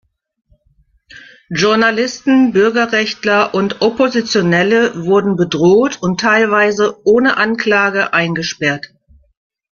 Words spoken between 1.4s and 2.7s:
Journalisten,